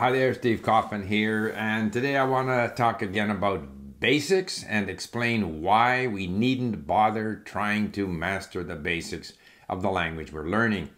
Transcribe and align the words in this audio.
Hi 0.00 0.10
there, 0.10 0.32
Steve 0.32 0.62
Kaufmann 0.62 1.06
here, 1.08 1.52
and 1.54 1.92
today 1.92 2.16
I 2.16 2.24
want 2.24 2.48
to 2.48 2.74
talk 2.74 3.02
again 3.02 3.28
about 3.28 4.00
basics 4.00 4.64
and 4.64 4.88
explain 4.88 5.60
why 5.60 6.06
we 6.06 6.26
needn't 6.26 6.86
bother 6.86 7.42
trying 7.44 7.92
to 7.92 8.06
master 8.06 8.64
the 8.64 8.76
basics 8.76 9.34
of 9.68 9.82
the 9.82 9.90
language 9.90 10.32
we're 10.32 10.48
learning. 10.48 10.88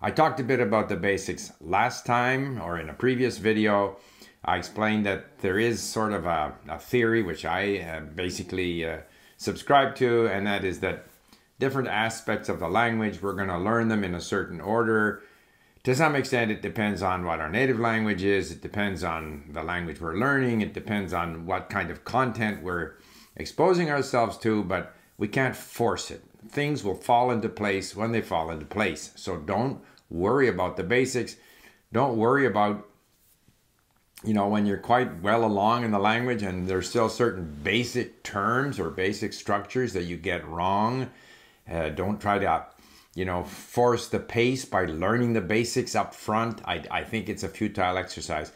I 0.00 0.10
talked 0.10 0.40
a 0.40 0.42
bit 0.42 0.58
about 0.58 0.88
the 0.88 0.96
basics 0.96 1.52
last 1.60 2.04
time 2.04 2.60
or 2.60 2.80
in 2.80 2.88
a 2.88 2.94
previous 2.94 3.38
video. 3.38 3.98
I 4.44 4.56
explained 4.56 5.06
that 5.06 5.38
there 5.38 5.60
is 5.60 5.80
sort 5.80 6.12
of 6.12 6.26
a, 6.26 6.52
a 6.68 6.80
theory 6.80 7.22
which 7.22 7.44
I 7.44 7.78
uh, 7.78 8.00
basically 8.00 8.84
uh, 8.84 9.02
subscribe 9.36 9.94
to, 9.98 10.26
and 10.26 10.48
that 10.48 10.64
is 10.64 10.80
that 10.80 11.06
different 11.60 11.90
aspects 11.90 12.48
of 12.48 12.58
the 12.58 12.68
language, 12.68 13.22
we're 13.22 13.34
going 13.34 13.50
to 13.50 13.58
learn 13.58 13.86
them 13.86 14.02
in 14.02 14.16
a 14.16 14.20
certain 14.20 14.60
order 14.60 15.22
to 15.84 15.94
some 15.96 16.14
extent, 16.14 16.50
it 16.50 16.62
depends 16.62 17.02
on 17.02 17.24
what 17.24 17.40
our 17.40 17.50
native 17.50 17.80
language 17.80 18.22
is. 18.22 18.52
It 18.52 18.62
depends 18.62 19.02
on 19.02 19.50
the 19.52 19.64
language 19.64 20.00
we're 20.00 20.16
learning. 20.16 20.60
It 20.60 20.74
depends 20.74 21.12
on 21.12 21.44
what 21.44 21.70
kind 21.70 21.90
of 21.90 22.04
content 22.04 22.62
we're 22.62 22.92
exposing 23.36 23.90
ourselves 23.90 24.38
to, 24.38 24.62
but 24.62 24.94
we 25.18 25.26
can't 25.26 25.56
force 25.56 26.10
it. 26.10 26.22
Things 26.48 26.84
will 26.84 26.94
fall 26.94 27.30
into 27.30 27.48
place 27.48 27.96
when 27.96 28.12
they 28.12 28.20
fall 28.20 28.50
into 28.50 28.64
place. 28.64 29.10
So 29.16 29.38
don't 29.38 29.80
worry 30.08 30.46
about 30.46 30.76
the 30.76 30.84
basics. 30.84 31.36
Don't 31.92 32.16
worry 32.16 32.46
about, 32.46 32.88
you 34.24 34.34
know, 34.34 34.46
when 34.46 34.66
you're 34.66 34.78
quite 34.78 35.20
well 35.20 35.44
along 35.44 35.84
in 35.84 35.90
the 35.90 35.98
language 35.98 36.42
and 36.42 36.68
there's 36.68 36.88
still 36.88 37.08
certain 37.08 37.58
basic 37.64 38.22
terms 38.22 38.78
or 38.78 38.88
basic 38.90 39.32
structures 39.32 39.94
that 39.94 40.04
you 40.04 40.16
get 40.16 40.46
wrong. 40.46 41.10
Uh, 41.68 41.88
don't 41.88 42.20
try 42.20 42.38
to 42.38 42.46
you 43.14 43.24
know, 43.24 43.44
force 43.44 44.08
the 44.08 44.18
pace 44.18 44.64
by 44.64 44.84
learning 44.86 45.32
the 45.32 45.40
basics 45.40 45.94
up 45.94 46.14
front. 46.14 46.60
I, 46.64 46.82
I 46.90 47.04
think 47.04 47.28
it's 47.28 47.42
a 47.42 47.48
futile 47.48 47.96
exercise. 47.96 48.52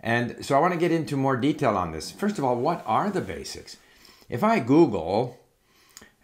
And 0.00 0.44
so 0.44 0.56
I 0.56 0.60
want 0.60 0.72
to 0.72 0.80
get 0.80 0.92
into 0.92 1.16
more 1.16 1.36
detail 1.36 1.76
on 1.76 1.92
this. 1.92 2.10
First 2.10 2.38
of 2.38 2.44
all, 2.44 2.56
what 2.56 2.82
are 2.86 3.10
the 3.10 3.20
basics? 3.20 3.76
If 4.28 4.42
I 4.42 4.58
Google, 4.60 5.38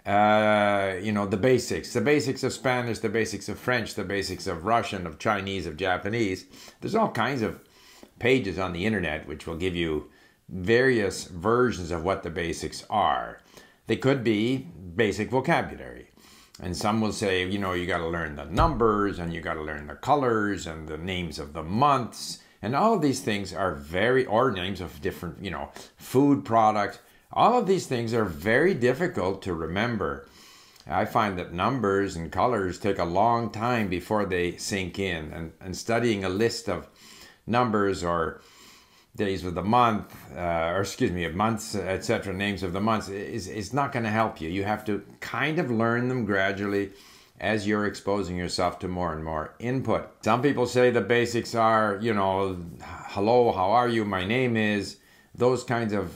uh, 0.06 0.94
you 1.02 1.12
know, 1.12 1.26
the 1.26 1.36
basics, 1.36 1.92
the 1.92 2.00
basics 2.00 2.42
of 2.42 2.52
Spanish, 2.52 3.00
the 3.00 3.08
basics 3.08 3.48
of 3.48 3.58
French, 3.58 3.94
the 3.94 4.04
basics 4.04 4.46
of 4.46 4.64
Russian, 4.64 5.06
of 5.06 5.18
Chinese, 5.18 5.66
of 5.66 5.76
Japanese, 5.76 6.46
there's 6.80 6.94
all 6.94 7.10
kinds 7.10 7.42
of 7.42 7.60
pages 8.18 8.58
on 8.58 8.72
the 8.72 8.86
internet 8.86 9.28
which 9.28 9.46
will 9.46 9.56
give 9.56 9.76
you 9.76 10.10
various 10.48 11.24
versions 11.24 11.90
of 11.90 12.04
what 12.04 12.22
the 12.22 12.30
basics 12.30 12.84
are. 12.88 13.40
They 13.88 13.96
could 13.96 14.24
be 14.24 14.68
basic 14.96 15.30
vocabulary. 15.30 16.05
And 16.62 16.76
some 16.76 17.00
will 17.00 17.12
say, 17.12 17.46
you 17.46 17.58
know, 17.58 17.72
you 17.72 17.86
got 17.86 17.98
to 17.98 18.08
learn 18.08 18.36
the 18.36 18.46
numbers 18.46 19.18
and 19.18 19.32
you 19.32 19.40
got 19.40 19.54
to 19.54 19.62
learn 19.62 19.86
the 19.86 19.94
colors 19.94 20.66
and 20.66 20.88
the 20.88 20.96
names 20.96 21.38
of 21.38 21.52
the 21.52 21.62
months. 21.62 22.38
And 22.62 22.74
all 22.74 22.94
of 22.94 23.02
these 23.02 23.20
things 23.20 23.52
are 23.52 23.74
very, 23.74 24.24
or 24.24 24.50
names 24.50 24.80
of 24.80 25.02
different, 25.02 25.44
you 25.44 25.50
know, 25.50 25.70
food 25.96 26.44
products. 26.44 26.98
All 27.32 27.58
of 27.58 27.66
these 27.66 27.86
things 27.86 28.14
are 28.14 28.24
very 28.24 28.72
difficult 28.72 29.42
to 29.42 29.52
remember. 29.52 30.28
I 30.88 31.04
find 31.04 31.38
that 31.38 31.52
numbers 31.52 32.16
and 32.16 32.32
colors 32.32 32.78
take 32.78 32.98
a 32.98 33.04
long 33.04 33.50
time 33.50 33.88
before 33.88 34.24
they 34.24 34.56
sink 34.56 34.98
in. 34.98 35.32
And, 35.32 35.52
and 35.60 35.76
studying 35.76 36.24
a 36.24 36.30
list 36.30 36.68
of 36.68 36.88
numbers 37.46 38.02
or 38.02 38.40
days 39.16 39.44
of 39.44 39.54
the 39.54 39.62
month, 39.62 40.14
uh, 40.36 40.72
or 40.74 40.82
excuse 40.82 41.10
me, 41.10 41.26
months, 41.28 41.74
etc., 41.74 42.32
names 42.32 42.62
of 42.62 42.72
the 42.72 42.80
months, 42.80 43.08
is, 43.08 43.48
is 43.48 43.72
not 43.72 43.90
going 43.92 44.04
to 44.04 44.10
help 44.10 44.40
you. 44.40 44.48
You 44.48 44.64
have 44.64 44.84
to 44.84 45.02
kind 45.20 45.58
of 45.58 45.70
learn 45.70 46.08
them 46.08 46.24
gradually 46.24 46.92
as 47.40 47.66
you're 47.66 47.86
exposing 47.86 48.36
yourself 48.36 48.78
to 48.78 48.88
more 48.88 49.12
and 49.12 49.24
more 49.24 49.54
input. 49.58 50.24
Some 50.24 50.42
people 50.42 50.66
say 50.66 50.90
the 50.90 51.00
basics 51.00 51.54
are, 51.54 51.98
you 52.00 52.14
know, 52.14 52.58
hello, 53.08 53.52
how 53.52 53.70
are 53.72 53.88
you, 53.88 54.04
my 54.04 54.24
name 54.24 54.56
is, 54.56 54.98
those 55.34 55.64
kinds 55.64 55.92
of 55.92 56.12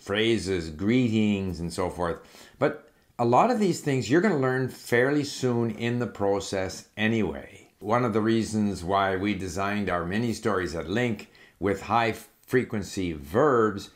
phrases, 0.00 0.70
greetings, 0.70 1.60
and 1.60 1.72
so 1.72 1.90
forth. 1.90 2.18
But 2.58 2.92
a 3.18 3.24
lot 3.24 3.50
of 3.50 3.58
these 3.58 3.80
things 3.80 4.10
you're 4.10 4.20
going 4.20 4.34
to 4.34 4.40
learn 4.40 4.68
fairly 4.68 5.24
soon 5.24 5.70
in 5.70 5.98
the 5.98 6.06
process 6.06 6.88
anyway. 6.96 7.68
One 7.80 8.04
of 8.04 8.12
the 8.12 8.20
reasons 8.20 8.84
why 8.84 9.16
we 9.16 9.34
designed 9.34 9.90
our 9.90 10.04
mini 10.04 10.32
stories 10.32 10.74
at 10.74 10.86
LingQ 10.86 11.26
with 11.64 11.80
high 11.84 12.14
frequency 12.46 13.14
verbs 13.14 13.88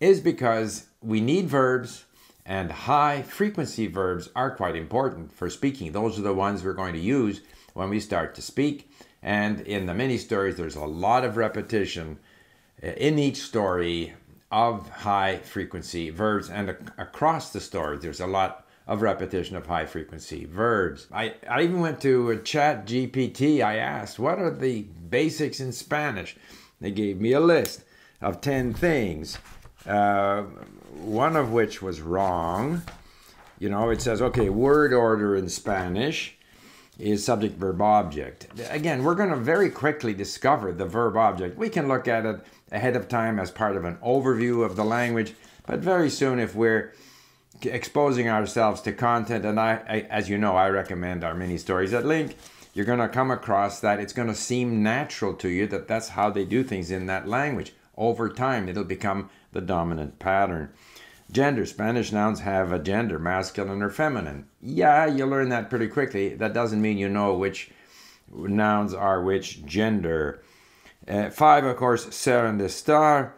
is 0.00 0.18
because 0.18 0.86
we 1.00 1.20
need 1.20 1.46
verbs 1.48 2.04
and 2.44 2.72
high 2.72 3.22
frequency 3.22 3.86
verbs 3.86 4.28
are 4.34 4.50
quite 4.56 4.74
important 4.74 5.32
for 5.32 5.48
speaking. 5.48 5.92
Those 5.92 6.18
are 6.18 6.22
the 6.22 6.34
ones 6.34 6.64
we're 6.64 6.72
going 6.72 6.94
to 6.94 6.98
use 6.98 7.40
when 7.74 7.90
we 7.90 8.00
start 8.00 8.34
to 8.34 8.42
speak. 8.42 8.90
And 9.22 9.60
in 9.60 9.86
the 9.86 9.94
mini 9.94 10.18
stories, 10.18 10.56
there's 10.56 10.74
a 10.74 10.84
lot 10.84 11.24
of 11.24 11.36
repetition 11.36 12.18
uh, 12.82 12.88
in 12.88 13.20
each 13.20 13.40
story 13.40 14.14
of 14.50 14.88
high 14.90 15.38
frequency 15.38 16.10
verbs. 16.10 16.50
And 16.50 16.70
across 16.98 17.52
the 17.52 17.60
story, 17.60 17.98
there's 17.98 18.18
a 18.18 18.26
lot 18.26 18.66
of 18.88 19.00
repetition 19.00 19.54
of 19.54 19.68
high 19.68 19.86
frequency 19.86 20.44
verbs. 20.44 21.06
I, 21.12 21.34
I 21.48 21.62
even 21.62 21.78
went 21.78 22.00
to 22.00 22.40
Chat 22.40 22.84
GPT. 22.84 23.62
I 23.62 23.76
asked, 23.76 24.18
what 24.18 24.40
are 24.40 24.50
the 24.50 24.82
basics 25.08 25.60
in 25.60 25.70
Spanish? 25.70 26.36
They 26.82 26.90
gave 26.90 27.20
me 27.20 27.32
a 27.32 27.40
list 27.40 27.84
of 28.20 28.40
10 28.40 28.74
things, 28.74 29.38
uh, 29.86 30.42
one 30.92 31.36
of 31.36 31.52
which 31.52 31.80
was 31.80 32.00
wrong. 32.00 32.82
You 33.60 33.70
know, 33.70 33.90
it 33.90 34.02
says, 34.02 34.20
okay, 34.20 34.50
word 34.50 34.92
order 34.92 35.36
in 35.36 35.48
Spanish 35.48 36.36
is 36.98 37.24
subject 37.24 37.56
verb 37.56 37.80
object. 37.80 38.48
Again, 38.68 39.04
we're 39.04 39.14
going 39.14 39.30
to 39.30 39.36
very 39.36 39.70
quickly 39.70 40.12
discover 40.12 40.72
the 40.72 40.84
verb 40.84 41.16
object. 41.16 41.56
We 41.56 41.68
can 41.68 41.86
look 41.86 42.08
at 42.08 42.26
it 42.26 42.40
ahead 42.72 42.96
of 42.96 43.08
time 43.08 43.38
as 43.38 43.52
part 43.52 43.76
of 43.76 43.84
an 43.84 43.96
overview 44.04 44.64
of 44.64 44.74
the 44.74 44.84
language, 44.84 45.34
but 45.66 45.78
very 45.78 46.10
soon, 46.10 46.40
if 46.40 46.56
we're 46.56 46.92
exposing 47.62 48.28
ourselves 48.28 48.80
to 48.82 48.92
content, 48.92 49.44
and 49.44 49.60
I, 49.60 49.82
I 49.88 50.00
as 50.10 50.28
you 50.28 50.36
know, 50.36 50.56
I 50.56 50.68
recommend 50.68 51.22
our 51.22 51.34
mini 51.34 51.58
stories 51.58 51.92
at 51.92 52.02
LingQ 52.02 52.34
you're 52.72 52.86
going 52.86 52.98
to 52.98 53.08
come 53.08 53.30
across 53.30 53.80
that 53.80 54.00
it's 54.00 54.12
going 54.12 54.28
to 54.28 54.34
seem 54.34 54.82
natural 54.82 55.34
to 55.34 55.48
you 55.48 55.66
that 55.68 55.88
that's 55.88 56.10
how 56.10 56.30
they 56.30 56.44
do 56.44 56.64
things 56.64 56.90
in 56.90 57.06
that 57.06 57.28
language. 57.28 57.72
Over 57.96 58.28
time, 58.28 58.68
it'll 58.68 58.84
become 58.84 59.28
the 59.52 59.60
dominant 59.60 60.18
pattern. 60.18 60.70
Gender 61.30 61.64
Spanish 61.64 62.12
nouns 62.12 62.40
have 62.40 62.72
a 62.72 62.78
gender, 62.78 63.18
masculine 63.18 63.82
or 63.82 63.90
feminine. 63.90 64.46
Yeah, 64.60 65.06
you 65.06 65.26
learn 65.26 65.48
that 65.50 65.70
pretty 65.70 65.88
quickly. 65.88 66.34
That 66.34 66.52
doesn't 66.52 66.82
mean 66.82 66.98
you 66.98 67.08
know 67.08 67.34
which 67.34 67.70
nouns 68.30 68.92
are 68.92 69.22
which 69.22 69.64
gender. 69.64 70.42
Uh, 71.08 71.30
five, 71.30 71.64
of 71.64 71.76
course, 71.76 72.14
ser 72.14 72.46
and 72.46 72.60
estar. 72.60 73.32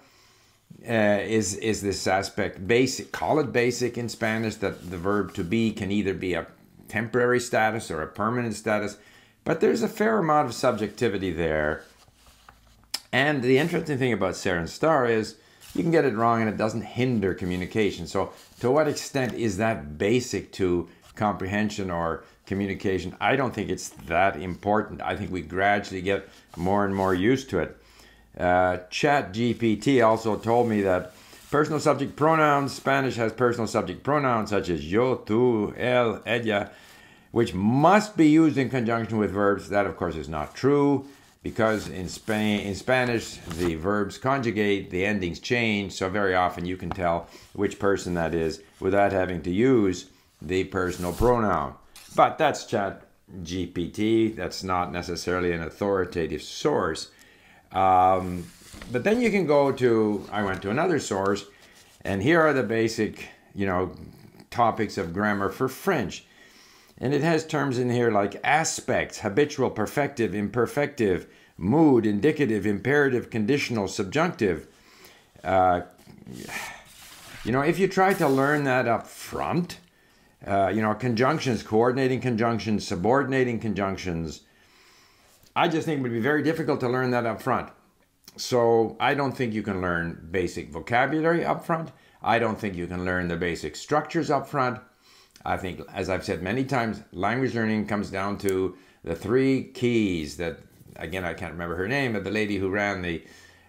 Uh, 0.86 1.20
is 1.22 1.54
is 1.56 1.82
this 1.82 2.06
aspect 2.06 2.66
basic? 2.66 3.12
Call 3.12 3.38
it 3.38 3.52
basic 3.52 3.96
in 3.96 4.08
Spanish. 4.08 4.56
That 4.56 4.90
the 4.90 4.98
verb 4.98 5.32
to 5.34 5.44
be 5.44 5.70
can 5.70 5.90
either 5.90 6.14
be 6.14 6.34
a 6.34 6.46
temporary 6.88 7.40
status 7.40 7.90
or 7.90 8.02
a 8.02 8.06
permanent 8.08 8.54
status. 8.54 8.98
But 9.44 9.60
there's 9.60 9.82
a 9.82 9.88
fair 9.88 10.18
amount 10.18 10.48
of 10.48 10.54
subjectivity 10.54 11.30
there. 11.30 11.84
And 13.12 13.42
the 13.42 13.58
interesting 13.58 13.98
thing 13.98 14.12
about 14.12 14.36
Ser 14.36 14.56
and 14.56 14.66
Estar 14.66 15.08
is 15.08 15.36
you 15.74 15.82
can 15.82 15.92
get 15.92 16.04
it 16.04 16.14
wrong 16.14 16.40
and 16.40 16.48
it 16.48 16.56
doesn't 16.56 16.82
hinder 16.82 17.34
communication. 17.34 18.06
So, 18.06 18.32
to 18.60 18.70
what 18.70 18.88
extent 18.88 19.34
is 19.34 19.58
that 19.58 19.98
basic 19.98 20.52
to 20.52 20.88
comprehension 21.14 21.90
or 21.90 22.24
communication? 22.46 23.16
I 23.20 23.36
don't 23.36 23.54
think 23.54 23.70
it's 23.70 23.90
that 24.06 24.36
important. 24.36 25.02
I 25.02 25.16
think 25.16 25.30
we 25.30 25.42
gradually 25.42 26.00
get 26.00 26.28
more 26.56 26.84
and 26.84 26.94
more 26.94 27.14
used 27.14 27.50
to 27.50 27.58
it. 27.60 27.76
Uh, 28.38 28.78
Chat 28.90 29.32
GPT 29.32 30.04
also 30.04 30.36
told 30.36 30.68
me 30.68 30.80
that 30.82 31.14
personal 31.50 31.78
subject 31.78 32.16
pronouns, 32.16 32.72
Spanish 32.72 33.16
has 33.16 33.32
personal 33.32 33.66
subject 33.66 34.02
pronouns 34.02 34.50
such 34.50 34.68
as 34.68 34.90
yo, 34.90 35.16
tú, 35.16 35.72
él, 35.78 36.20
ella, 36.26 36.70
which 37.34 37.52
must 37.52 38.16
be 38.16 38.28
used 38.28 38.56
in 38.56 38.70
conjunction 38.70 39.18
with 39.18 39.32
verbs. 39.32 39.68
That, 39.68 39.86
of 39.86 39.96
course, 39.96 40.14
is 40.14 40.28
not 40.28 40.54
true 40.54 41.04
because 41.42 41.88
in 41.88 42.08
Spain, 42.08 42.60
in 42.60 42.76
Spanish, 42.76 43.38
the 43.58 43.74
verbs 43.74 44.18
conjugate, 44.18 44.88
the 44.90 45.04
endings 45.04 45.40
change, 45.40 45.94
so 45.94 46.08
very 46.08 46.36
often 46.36 46.64
you 46.64 46.76
can 46.76 46.90
tell 46.90 47.26
which 47.52 47.80
person 47.80 48.14
that 48.14 48.34
is 48.34 48.62
without 48.78 49.10
having 49.10 49.42
to 49.42 49.50
use 49.50 50.10
the 50.40 50.62
personal 50.62 51.12
pronoun. 51.12 51.74
But 52.14 52.38
that's 52.38 52.66
Chat 52.66 53.02
GPT. 53.42 54.36
That's 54.36 54.62
not 54.62 54.92
necessarily 54.92 55.50
an 55.50 55.62
authoritative 55.62 56.40
source. 56.40 57.10
Um, 57.72 58.46
but 58.92 59.02
then 59.02 59.20
you 59.20 59.32
can 59.32 59.44
go 59.44 59.72
to, 59.72 60.24
I 60.30 60.44
went 60.44 60.62
to 60.62 60.70
another 60.70 61.00
source, 61.00 61.44
and 62.02 62.22
here 62.22 62.40
are 62.40 62.52
the 62.52 62.62
basic, 62.62 63.28
you 63.56 63.66
know, 63.66 63.90
topics 64.52 64.98
of 64.98 65.12
grammar 65.12 65.50
for 65.50 65.68
French. 65.68 66.26
And 66.98 67.12
it 67.12 67.22
has 67.22 67.46
terms 67.46 67.78
in 67.78 67.90
here 67.90 68.10
like 68.10 68.40
aspects, 68.44 69.20
habitual, 69.20 69.70
perfective, 69.70 70.30
imperfective, 70.30 71.26
mood, 71.56 72.06
indicative, 72.06 72.66
imperative, 72.66 73.30
conditional, 73.30 73.88
subjunctive. 73.88 74.68
Uh, 75.42 75.82
you 77.44 77.52
know, 77.52 77.60
if 77.60 77.78
you 77.78 77.88
try 77.88 78.14
to 78.14 78.28
learn 78.28 78.64
that 78.64 78.86
up 78.88 79.06
front, 79.06 79.78
uh, 80.46 80.68
you 80.68 80.80
know, 80.82 80.94
conjunctions, 80.94 81.62
coordinating 81.62 82.20
conjunctions, 82.20 82.86
subordinating 82.86 83.58
conjunctions, 83.58 84.42
I 85.56 85.68
just 85.68 85.86
think 85.86 85.98
it 85.98 86.02
would 86.02 86.12
be 86.12 86.20
very 86.20 86.42
difficult 86.42 86.80
to 86.80 86.88
learn 86.88 87.10
that 87.10 87.26
up 87.26 87.40
front. 87.40 87.70
so 88.36 88.96
I 88.98 89.14
don't 89.14 89.36
think 89.36 89.54
you 89.54 89.62
can 89.62 89.80
learn 89.80 90.28
basic 90.30 90.70
vocabulary 90.70 91.44
up 91.44 91.64
front. 91.64 91.92
I 92.22 92.38
don't 92.38 92.58
think 92.58 92.74
you 92.74 92.86
can 92.86 93.04
learn 93.04 93.28
the 93.28 93.36
basic 93.36 93.76
structures 93.76 94.30
up 94.30 94.48
front. 94.48 94.80
I 95.44 95.56
think, 95.56 95.80
as 95.92 96.08
I've 96.08 96.24
said 96.24 96.42
many 96.42 96.64
times, 96.64 97.02
language 97.12 97.54
learning 97.54 97.86
comes 97.86 98.10
down 98.10 98.38
to 98.38 98.76
the 99.02 99.14
three 99.14 99.64
keys 99.64 100.38
that, 100.38 100.58
again, 100.96 101.24
I 101.24 101.34
can't 101.34 101.52
remember 101.52 101.76
her 101.76 101.88
name, 101.88 102.14
but 102.14 102.24
the 102.24 102.30
lady 102.30 102.56
who 102.56 102.70
ran 102.70 103.02
the 103.02 103.22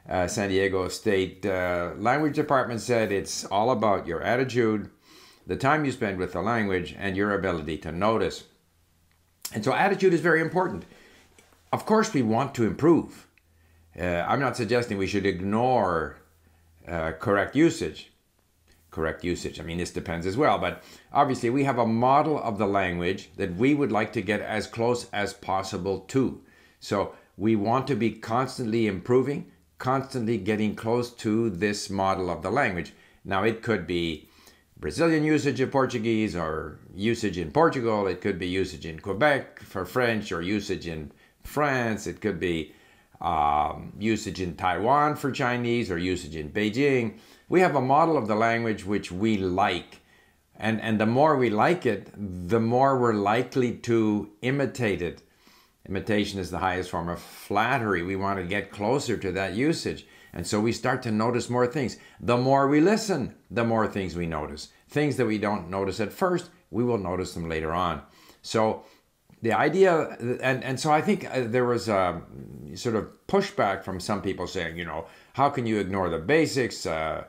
uh, 0.08 0.28
San 0.28 0.50
Diego 0.50 0.88
State 0.88 1.46
uh, 1.46 1.92
Language 1.98 2.36
Department 2.36 2.80
said 2.80 3.12
it's 3.12 3.44
all 3.46 3.72
about 3.72 4.08
your 4.08 4.22
attitude, 4.22 4.90
the 5.46 5.58
time 5.58 5.84
you 5.84 5.92
spend 5.92 6.18
with 6.18 6.32
the 6.32 6.42
language, 6.42 6.96
and 6.98 7.18
your 7.18 7.34
ability 7.34 7.78
to 7.80 7.92
notice. 7.92 8.46
And 9.54 9.64
so, 9.64 9.74
attitude 9.74 10.14
is 10.14 10.22
very 10.22 10.42
important. 10.42 10.86
Of 11.74 11.86
course, 11.86 12.14
we 12.14 12.22
want 12.22 12.56
to 12.56 12.66
improve. 12.66 13.28
Uh, 14.00 14.26
I'm 14.28 14.40
not 14.40 14.56
suggesting 14.56 14.98
we 14.98 15.08
should 15.08 15.26
ignore 15.26 16.18
uh, 16.88 17.14
correct 17.14 17.56
usage 17.56 18.12
correct 18.96 19.26
usage. 19.26 19.60
I 19.60 19.64
mean, 19.64 19.78
this 19.78 19.92
depends 19.92 20.26
as 20.26 20.38
well, 20.38 20.58
but 20.58 20.82
obviously 21.12 21.50
we 21.50 21.66
have 21.66 21.78
a 21.78 21.86
model 21.86 22.42
of 22.42 22.58
the 22.58 22.66
language 22.66 23.30
that 23.36 23.56
we 23.56 23.76
would 23.76 23.92
like 23.92 24.14
to 24.14 24.22
get 24.22 24.40
as 24.40 24.68
close 24.68 25.08
as 25.12 25.34
possible 25.34 26.00
to. 26.08 26.42
So 26.80 27.14
we 27.36 27.58
want 27.58 27.88
to 27.88 27.96
be 27.96 28.12
constantly 28.12 28.88
improving, 28.88 29.52
constantly 29.80 30.38
getting 30.38 30.76
close 30.76 31.12
to 31.16 31.50
this 31.50 31.90
model 31.90 32.30
of 32.30 32.42
the 32.42 32.50
language. 32.50 32.94
Now, 33.26 33.44
it 33.44 33.62
could 33.62 33.86
be 33.86 34.30
Brazilian 34.78 35.26
usage 35.26 35.60
of 35.60 35.72
Portuguese 35.72 36.36
or 36.36 36.80
usage 36.96 37.38
in 37.38 37.52
Portugal, 37.52 38.08
it 38.08 38.22
could 38.22 38.40
be 38.40 38.48
usage 38.48 38.86
in 38.86 39.00
Quebec 39.00 39.60
for 39.60 39.84
French 39.84 40.32
or 40.32 40.42
usage 40.42 40.88
in 40.88 41.12
France, 41.44 42.08
it 42.08 42.22
could 42.22 42.40
be 42.40 42.74
um, 43.22 43.94
usage 44.00 44.42
in 44.42 44.56
Taiwan 44.56 45.16
for 45.16 45.32
Chinese 45.32 45.90
or 45.90 45.98
usage 45.98 46.36
in 46.36 46.50
Beijing 46.50 47.20
we 47.48 47.62
have 47.62 47.76
a 47.76 47.82
model 47.82 48.18
of 48.18 48.28
the 48.28 48.36
language 48.36 48.86
which 48.86 49.12
we 49.12 49.38
like. 49.38 50.02
And, 50.58 50.82
and 50.82 51.00
the 51.00 51.06
more 51.06 51.36
we 51.36 51.50
like 51.50 51.86
it, 51.86 52.10
the 52.16 52.60
more 52.60 52.98
we're 52.98 53.14
likely 53.14 53.74
to 53.80 54.32
imitate 54.42 55.02
it. 55.02 55.22
Imitation 55.88 56.40
is 56.40 56.50
the 56.50 56.60
highest 56.60 56.90
form 56.90 57.10
of 57.10 57.22
flattery. 57.22 58.02
We 58.02 58.16
want 58.16 58.40
to 58.40 58.46
get 58.46 58.72
closer 58.72 59.18
to 59.18 59.32
that 59.34 59.54
usage. 59.54 60.08
And 60.34 60.48
so 60.48 60.60
we 60.60 60.72
start 60.72 61.04
to 61.04 61.12
notice 61.12 61.50
more 61.50 61.68
things. 61.68 61.98
The 62.20 62.38
more 62.38 62.68
we 62.68 62.82
listen, 62.82 63.36
the 63.52 63.64
more 63.64 63.88
things 63.88 64.16
we 64.16 64.26
notice. 64.26 64.70
Things 64.90 65.18
that 65.18 65.28
we 65.28 65.38
don't 65.38 65.70
notice 65.70 66.00
at 66.00 66.14
first, 66.14 66.50
we 66.72 66.84
will 66.84 66.98
notice 66.98 67.34
them 67.34 67.48
later 67.48 67.74
on. 67.74 68.02
So 68.42 68.86
the 69.42 69.54
idea, 69.54 70.18
and, 70.42 70.64
and 70.64 70.80
so 70.80 70.92
I 70.92 71.02
think 71.02 71.26
uh, 71.30 71.44
there 71.46 71.66
was 71.66 71.88
a 71.88 72.22
sort 72.76 72.96
of 72.96 73.08
pushback 73.28 73.84
from 73.84 74.00
some 74.00 74.22
people 74.22 74.48
saying, 74.48 74.78
you 74.78 74.86
know, 74.86 75.06
how 75.34 75.50
can 75.50 75.66
you 75.66 75.80
ignore 75.80 76.10
the 76.10 76.20
basics? 76.20 76.86
Uh, 76.86 77.26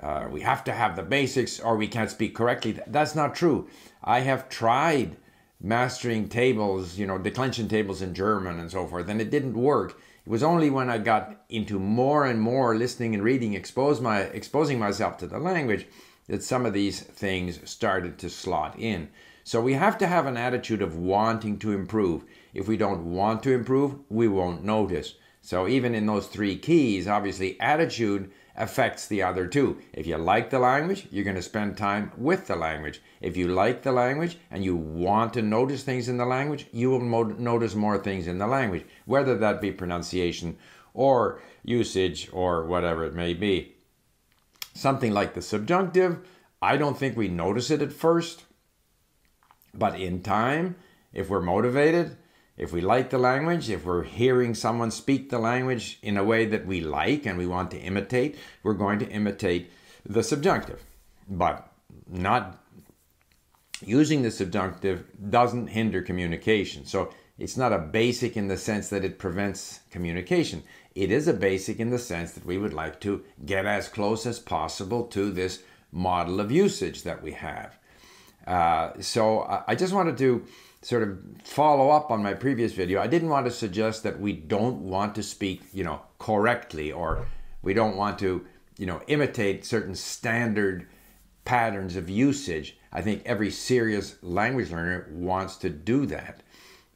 uh, 0.00 0.28
we 0.30 0.40
have 0.40 0.62
to 0.64 0.72
have 0.72 0.96
the 0.96 1.02
basics 1.02 1.58
or 1.58 1.76
we 1.76 1.88
can't 1.88 2.10
speak 2.10 2.34
correctly. 2.34 2.78
That's 2.86 3.14
not 3.14 3.34
true. 3.34 3.68
I 4.02 4.20
have 4.20 4.48
tried 4.48 5.16
mastering 5.60 6.28
tables, 6.28 6.96
you 6.96 7.06
know, 7.06 7.18
declension 7.18 7.68
tables 7.68 8.00
in 8.00 8.14
German 8.14 8.58
and 8.58 8.70
so 8.70 8.86
forth, 8.86 9.08
and 9.08 9.20
it 9.20 9.30
didn't 9.30 9.54
work. 9.54 10.00
It 10.24 10.30
was 10.30 10.42
only 10.42 10.70
when 10.70 10.88
I 10.88 10.98
got 10.98 11.44
into 11.48 11.78
more 11.78 12.24
and 12.26 12.40
more 12.40 12.76
listening 12.76 13.14
and 13.14 13.22
reading, 13.22 13.54
expose 13.54 14.00
my, 14.00 14.20
exposing 14.20 14.78
myself 14.78 15.18
to 15.18 15.26
the 15.26 15.38
language, 15.38 15.86
that 16.28 16.42
some 16.42 16.64
of 16.64 16.72
these 16.72 17.00
things 17.00 17.68
started 17.68 18.18
to 18.18 18.30
slot 18.30 18.78
in. 18.78 19.08
So 19.44 19.60
we 19.60 19.74
have 19.74 19.98
to 19.98 20.06
have 20.06 20.26
an 20.26 20.36
attitude 20.36 20.82
of 20.82 20.96
wanting 20.96 21.58
to 21.60 21.72
improve. 21.72 22.24
If 22.54 22.68
we 22.68 22.76
don't 22.76 23.12
want 23.12 23.42
to 23.44 23.52
improve, 23.52 23.96
we 24.08 24.28
won't 24.28 24.64
notice. 24.64 25.14
So 25.42 25.66
even 25.66 25.94
in 25.94 26.06
those 26.06 26.26
three 26.26 26.56
keys, 26.56 27.08
obviously 27.08 27.58
attitude 27.60 28.30
affects 28.56 29.06
the 29.06 29.22
other 29.22 29.46
two. 29.46 29.78
If 29.92 30.06
you 30.06 30.18
like 30.18 30.50
the 30.50 30.58
language, 30.58 31.06
you're 31.10 31.24
going 31.24 31.36
to 31.36 31.42
spend 31.42 31.76
time 31.76 32.12
with 32.16 32.46
the 32.46 32.56
language. 32.56 33.00
If 33.20 33.36
you 33.36 33.48
like 33.48 33.82
the 33.82 33.92
language 33.92 34.36
and 34.50 34.64
you 34.64 34.76
want 34.76 35.32
to 35.34 35.42
notice 35.42 35.82
things 35.82 36.08
in 36.08 36.18
the 36.18 36.26
language, 36.26 36.66
you 36.72 36.90
will 36.90 37.00
mo- 37.00 37.22
notice 37.38 37.74
more 37.74 37.98
things 37.98 38.26
in 38.26 38.38
the 38.38 38.46
language, 38.46 38.84
whether 39.06 39.36
that 39.38 39.62
be 39.62 39.72
pronunciation 39.72 40.58
or 40.92 41.40
usage 41.64 42.28
or 42.32 42.66
whatever 42.66 43.04
it 43.04 43.14
may 43.14 43.32
be. 43.32 43.76
Something 44.74 45.12
like 45.12 45.34
the 45.34 45.42
subjunctive, 45.42 46.18
I 46.60 46.76
don't 46.76 46.98
think 46.98 47.16
we 47.16 47.28
notice 47.28 47.70
it 47.70 47.82
at 47.82 47.92
first. 47.92 48.44
But 49.74 50.00
in 50.00 50.22
time, 50.22 50.76
if 51.12 51.28
we're 51.28 51.40
motivated, 51.40 52.16
if 52.56 52.72
we 52.72 52.80
like 52.80 53.10
the 53.10 53.18
language, 53.18 53.70
if 53.70 53.84
we're 53.84 54.02
hearing 54.02 54.54
someone 54.54 54.90
speak 54.90 55.30
the 55.30 55.38
language 55.38 55.98
in 56.02 56.16
a 56.16 56.24
way 56.24 56.44
that 56.46 56.66
we 56.66 56.80
like 56.80 57.24
and 57.24 57.38
we 57.38 57.46
want 57.46 57.70
to 57.70 57.78
imitate, 57.78 58.36
we're 58.62 58.74
going 58.74 58.98
to 58.98 59.08
imitate 59.08 59.70
the 60.04 60.22
subjunctive. 60.22 60.84
But 61.28 61.72
not 62.08 62.62
using 63.84 64.22
the 64.22 64.30
subjunctive 64.30 65.04
doesn't 65.30 65.68
hinder 65.68 66.02
communication. 66.02 66.84
So 66.84 67.14
it's 67.38 67.56
not 67.56 67.72
a 67.72 67.78
basic 67.78 68.36
in 68.36 68.48
the 68.48 68.58
sense 68.58 68.90
that 68.90 69.04
it 69.04 69.18
prevents 69.18 69.80
communication. 69.90 70.62
It 70.94 71.10
is 71.10 71.28
a 71.28 71.32
basic 71.32 71.80
in 71.80 71.88
the 71.88 71.98
sense 71.98 72.32
that 72.32 72.44
we 72.44 72.58
would 72.58 72.74
like 72.74 73.00
to 73.00 73.24
get 73.46 73.64
as 73.64 73.88
close 73.88 74.26
as 74.26 74.38
possible 74.38 75.04
to 75.04 75.30
this 75.30 75.62
model 75.92 76.40
of 76.40 76.52
usage 76.52 77.04
that 77.04 77.22
we 77.22 77.32
have. 77.32 77.78
Uh, 78.46 78.92
so 79.00 79.62
I 79.66 79.74
just 79.74 79.92
wanted 79.92 80.16
to 80.18 80.44
sort 80.82 81.02
of 81.02 81.18
follow 81.44 81.90
up 81.90 82.10
on 82.10 82.22
my 82.22 82.34
previous 82.34 82.72
video. 82.72 83.00
I 83.00 83.06
didn't 83.06 83.28
want 83.28 83.46
to 83.46 83.52
suggest 83.52 84.02
that 84.02 84.18
we 84.18 84.32
don't 84.32 84.80
want 84.82 85.14
to 85.16 85.22
speak, 85.22 85.62
you 85.72 85.84
know, 85.84 86.00
correctly 86.18 86.90
or 86.90 87.26
we 87.62 87.74
don't 87.74 87.96
want 87.96 88.18
to, 88.20 88.46
you 88.78 88.86
know, 88.86 89.02
imitate 89.06 89.64
certain 89.64 89.94
standard 89.94 90.86
patterns 91.44 91.96
of 91.96 92.08
usage. 92.08 92.78
I 92.92 93.02
think 93.02 93.22
every 93.26 93.50
serious 93.50 94.16
language 94.22 94.70
learner 94.70 95.08
wants 95.10 95.56
to 95.56 95.70
do 95.70 96.06
that. 96.06 96.42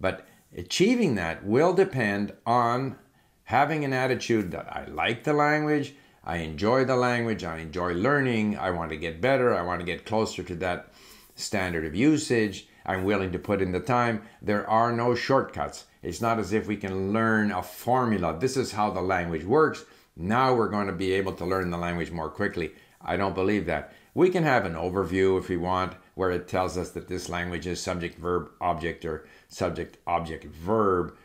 But 0.00 0.26
achieving 0.56 1.14
that 1.16 1.44
will 1.44 1.74
depend 1.74 2.32
on 2.46 2.96
having 3.44 3.84
an 3.84 3.92
attitude 3.92 4.50
that 4.52 4.66
I 4.74 4.86
like 4.86 5.24
the 5.24 5.34
language, 5.34 5.94
I 6.24 6.38
enjoy 6.38 6.86
the 6.86 6.96
language, 6.96 7.44
I 7.44 7.58
enjoy 7.58 7.92
learning, 7.92 8.56
I 8.56 8.70
want 8.70 8.90
to 8.90 8.96
get 8.96 9.20
better, 9.20 9.54
I 9.54 9.62
want 9.62 9.80
to 9.80 9.86
get 9.86 10.06
closer 10.06 10.42
to 10.42 10.54
that 10.56 10.93
standard 11.34 11.84
of 11.84 11.94
usage. 11.94 12.68
I'm 12.86 13.04
willing 13.04 13.32
to 13.32 13.38
put 13.38 13.62
in 13.62 13.72
the 13.72 13.80
time. 13.80 14.22
There 14.42 14.68
are 14.68 14.92
no 14.92 15.14
shortcuts. 15.14 15.86
It's 16.02 16.20
not 16.20 16.38
as 16.38 16.52
if 16.52 16.66
we 16.66 16.76
can 16.76 17.12
learn 17.12 17.50
a 17.50 17.62
formula. 17.62 18.36
This 18.38 18.56
is 18.56 18.72
how 18.72 18.90
the 18.90 19.00
language 19.00 19.44
works. 19.44 19.84
Now 20.16 20.54
we're 20.54 20.68
going 20.68 20.86
to 20.86 20.92
be 20.92 21.12
able 21.12 21.32
to 21.32 21.44
learn 21.44 21.70
the 21.70 21.78
language 21.78 22.10
more 22.10 22.28
quickly. 22.28 22.72
I 23.00 23.16
don't 23.16 23.34
believe 23.34 23.66
that. 23.66 23.92
We 24.14 24.30
can 24.30 24.44
have 24.44 24.64
an 24.64 24.74
overview 24.74 25.38
if 25.38 25.48
we 25.48 25.56
want, 25.56 25.94
where 26.14 26.30
it 26.30 26.46
tells 26.46 26.78
us 26.78 26.90
that 26.90 27.08
this 27.08 27.28
language 27.28 27.66
is 27.66 27.80
subject, 27.80 28.18
verb, 28.18 28.50
object, 28.60 29.04
or 29.04 29.26
subject, 29.48 29.98
object, 30.06 30.44
verb. 30.44 31.16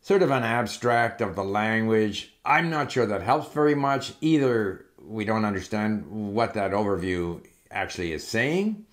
Sort 0.00 0.22
of 0.22 0.30
an 0.30 0.42
abstract 0.42 1.20
of 1.20 1.36
the 1.36 1.44
language. 1.44 2.32
I'm 2.44 2.70
not 2.70 2.90
sure 2.90 3.06
that 3.06 3.22
helps 3.22 3.52
very 3.52 3.74
much. 3.74 4.14
Either 4.20 4.86
we 5.00 5.24
don't 5.24 5.44
understand 5.44 6.06
what 6.08 6.54
that 6.54 6.72
overview 6.72 7.44
actually 7.70 8.12
is 8.12 8.26
saying, 8.26 8.84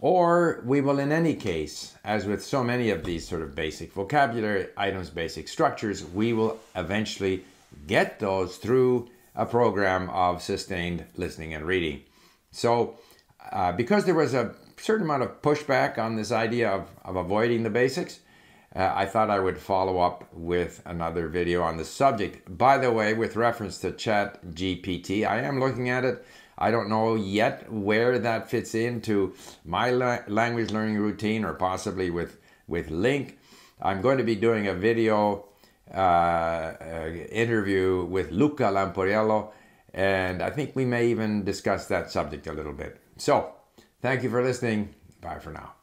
or 0.00 0.62
we 0.64 0.80
will, 0.80 0.98
in 0.98 1.10
any 1.10 1.34
case, 1.34 1.94
as 2.04 2.24
with 2.24 2.44
so 2.44 2.62
many 2.62 2.90
of 2.90 3.04
these 3.04 3.26
sort 3.26 3.42
of 3.42 3.54
basic 3.54 3.92
vocabulary 3.92 4.68
items, 4.76 5.10
basic 5.10 5.48
structures, 5.48 6.04
we 6.04 6.32
will 6.32 6.58
eventually 6.76 7.44
get 7.86 8.20
those 8.20 8.56
through 8.56 9.08
a 9.34 9.44
program 9.44 10.08
of 10.10 10.42
sustained 10.42 11.04
listening 11.16 11.54
and 11.54 11.66
reading. 11.66 12.02
So, 12.52 12.98
uh, 13.52 13.72
because 13.72 14.04
there 14.04 14.14
was 14.14 14.34
a 14.34 14.54
certain 14.76 15.04
amount 15.04 15.22
of 15.22 15.42
pushback 15.42 15.98
on 15.98 16.16
this 16.16 16.30
idea 16.30 16.70
of, 16.70 16.88
of 17.04 17.16
avoiding 17.16 17.62
the 17.62 17.70
basics, 17.70 18.20
uh, 18.76 18.92
I 18.94 19.06
thought 19.06 19.30
I 19.30 19.40
would 19.40 19.58
follow 19.58 19.98
up 19.98 20.28
with 20.32 20.82
another 20.84 21.28
video 21.28 21.62
on 21.62 21.76
the 21.76 21.84
subject. 21.84 22.56
By 22.56 22.78
the 22.78 22.92
way, 22.92 23.14
with 23.14 23.34
reference 23.34 23.78
to 23.78 23.92
Chat 23.92 24.44
GPT, 24.50 25.26
I 25.26 25.40
am 25.40 25.58
looking 25.58 25.88
at 25.88 26.04
it. 26.04 26.24
I 26.58 26.70
don't 26.70 26.88
know 26.88 27.14
yet 27.14 27.72
where 27.72 28.18
that 28.18 28.50
fits 28.50 28.74
into 28.74 29.34
my 29.64 29.90
la- 29.90 30.18
language 30.26 30.70
learning 30.70 30.98
routine 30.98 31.44
or 31.44 31.54
possibly 31.54 32.10
with, 32.10 32.38
with 32.66 32.90
LingQ. 32.90 33.34
I'm 33.80 34.02
going 34.02 34.18
to 34.18 34.24
be 34.24 34.34
doing 34.34 34.66
a 34.66 34.74
video 34.74 35.46
uh, 35.94 35.96
uh, 35.96 37.10
interview 37.30 38.04
with 38.04 38.30
Luca 38.32 38.64
Lampariello, 38.64 39.52
and 39.94 40.42
I 40.42 40.50
think 40.50 40.74
we 40.74 40.84
may 40.84 41.06
even 41.06 41.44
discuss 41.44 41.86
that 41.86 42.10
subject 42.10 42.46
a 42.46 42.52
little 42.52 42.72
bit. 42.72 43.00
So, 43.16 43.54
thank 44.02 44.22
you 44.22 44.30
for 44.30 44.42
listening. 44.42 44.94
Bye 45.20 45.38
for 45.38 45.52
now. 45.52 45.72